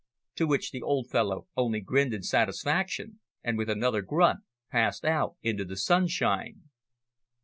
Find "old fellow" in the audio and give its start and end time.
0.81-1.45